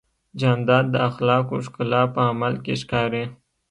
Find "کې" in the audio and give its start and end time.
2.63-2.73